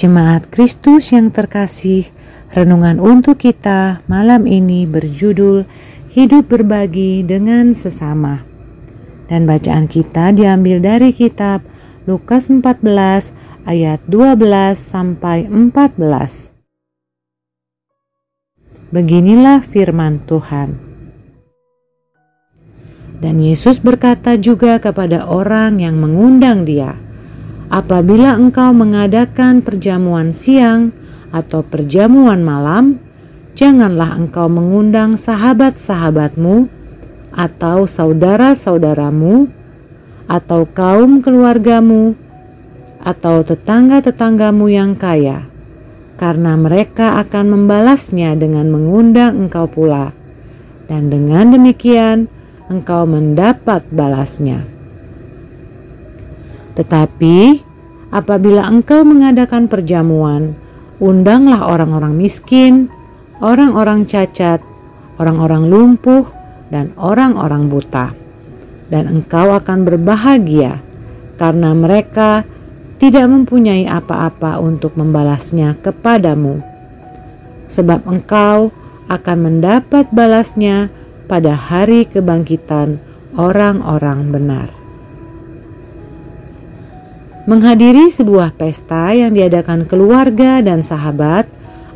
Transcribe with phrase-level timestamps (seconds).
[0.00, 2.08] Jemaat Kristus yang terkasih,
[2.56, 5.68] renungan untuk kita malam ini berjudul
[6.16, 8.40] Hidup Berbagi dengan Sesama.
[9.28, 11.60] Dan bacaan kita diambil dari kitab
[12.08, 12.80] Lukas 14
[13.68, 14.40] ayat 12
[14.72, 16.56] sampai 14.
[18.96, 20.80] Beginilah firman Tuhan.
[23.20, 26.96] Dan Yesus berkata juga kepada orang yang mengundang dia,
[27.70, 30.90] Apabila engkau mengadakan perjamuan siang
[31.30, 32.98] atau perjamuan malam,
[33.54, 36.66] janganlah engkau mengundang sahabat-sahabatmu
[37.30, 39.46] atau saudara-saudaramu
[40.26, 42.18] atau kaum keluargamu
[43.06, 45.46] atau tetangga-tetanggamu yang kaya,
[46.18, 50.10] karena mereka akan membalasnya dengan mengundang engkau pula,
[50.90, 52.26] dan dengan demikian
[52.66, 54.79] engkau mendapat balasnya.
[56.80, 57.60] Tetapi
[58.08, 60.56] apabila engkau mengadakan perjamuan,
[60.96, 62.88] undanglah orang-orang miskin,
[63.44, 64.64] orang-orang cacat,
[65.20, 66.24] orang-orang lumpuh,
[66.72, 68.16] dan orang-orang buta.
[68.88, 70.80] Dan engkau akan berbahagia
[71.36, 72.48] karena mereka
[72.96, 76.64] tidak mempunyai apa-apa untuk membalasnya kepadamu.
[77.68, 78.72] Sebab engkau
[79.12, 80.88] akan mendapat balasnya
[81.28, 82.96] pada hari kebangkitan
[83.36, 84.79] orang-orang benar.
[87.48, 91.48] Menghadiri sebuah pesta yang diadakan keluarga dan sahabat,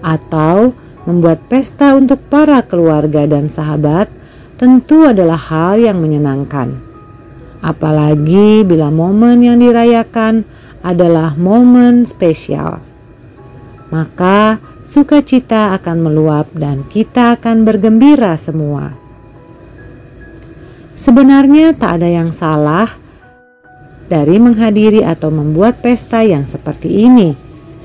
[0.05, 0.77] atau
[1.09, 4.09] membuat pesta untuk para keluarga dan sahabat,
[4.61, 6.81] tentu adalah hal yang menyenangkan.
[7.65, 10.45] Apalagi bila momen yang dirayakan
[10.85, 12.85] adalah momen spesial,
[13.89, 14.61] maka
[14.93, 18.93] sukacita akan meluap dan kita akan bergembira semua.
[20.95, 23.04] Sebenarnya, tak ada yang salah
[24.07, 27.33] dari menghadiri atau membuat pesta yang seperti ini,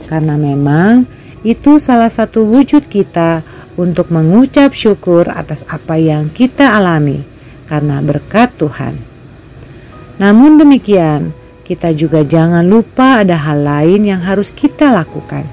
[0.08, 1.08] karena memang
[1.44, 3.42] itu salah satu wujud kita
[3.80, 7.24] untuk mengucap syukur atas apa yang kita alami
[7.72, 9.00] karena berkat Tuhan.
[10.20, 11.32] Namun demikian,
[11.64, 15.48] kita juga jangan lupa ada hal lain yang harus kita lakukan.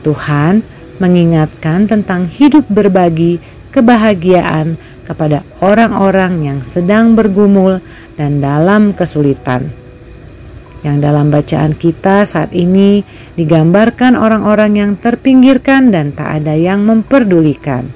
[0.00, 0.64] Tuhan
[0.96, 3.36] mengingatkan tentang hidup berbagi
[3.74, 7.84] kebahagiaan kepada orang-orang yang sedang bergumul
[8.16, 9.68] dan dalam kesulitan.
[10.84, 13.04] Yang dalam bacaan kita saat ini
[13.36, 17.88] digambarkan orang-orang yang terpinggirkan dan tak ada yang memperdulikan.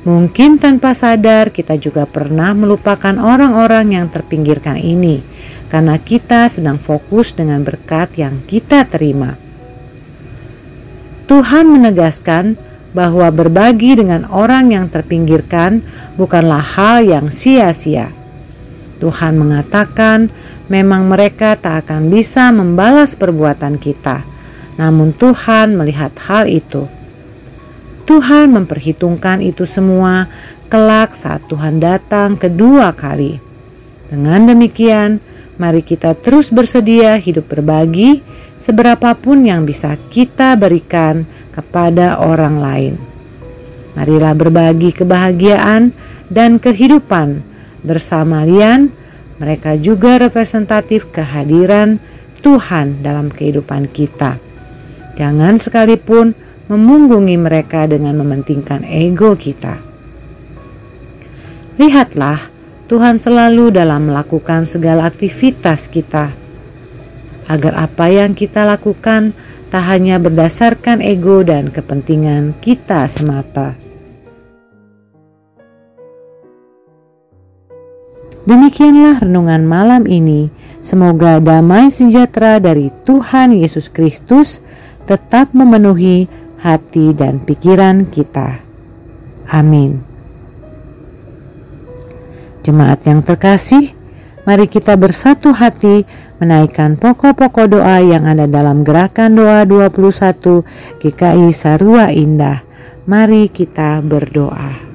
[0.00, 5.20] Mungkin tanpa sadar kita juga pernah melupakan orang-orang yang terpinggirkan ini
[5.68, 9.36] karena kita sedang fokus dengan berkat yang kita terima.
[11.28, 12.58] Tuhan menegaskan
[12.90, 15.82] bahwa berbagi dengan orang yang terpinggirkan
[16.18, 18.10] bukanlah hal yang sia-sia.
[18.98, 20.28] Tuhan mengatakan,
[20.70, 24.22] memang mereka tak akan bisa membalas perbuatan kita,
[24.76, 26.86] namun Tuhan melihat hal itu.
[28.04, 30.26] Tuhan memperhitungkan itu semua
[30.66, 33.38] kelak saat Tuhan datang kedua kali.
[34.10, 35.22] Dengan demikian,
[35.62, 38.22] mari kita terus bersedia hidup berbagi
[38.58, 41.22] seberapapun yang bisa kita berikan
[41.60, 42.94] kepada orang lain.
[43.94, 45.92] Marilah berbagi kebahagiaan
[46.32, 47.44] dan kehidupan
[47.84, 48.88] bersama Lian.
[49.40, 51.96] Mereka juga representatif kehadiran
[52.40, 54.36] Tuhan dalam kehidupan kita.
[55.16, 56.32] Jangan sekalipun
[56.68, 59.80] memunggungi mereka dengan mementingkan ego kita.
[61.80, 62.40] Lihatlah,
[62.88, 66.36] Tuhan selalu dalam melakukan segala aktivitas kita,
[67.50, 69.34] agar apa yang kita lakukan
[69.74, 73.74] tak hanya berdasarkan ego dan kepentingan kita semata.
[78.46, 80.50] Demikianlah renungan malam ini.
[80.80, 84.64] Semoga damai sejahtera dari Tuhan Yesus Kristus
[85.04, 86.24] tetap memenuhi
[86.58, 88.58] hati dan pikiran kita.
[89.50, 90.00] Amin.
[92.64, 93.92] Jemaat yang terkasih,
[94.50, 96.02] Mari kita bersatu hati
[96.42, 100.66] menaikkan pokok-pokok doa yang ada dalam gerakan doa 21
[100.98, 102.58] GKI Sarua Indah.
[103.06, 104.89] Mari kita berdoa.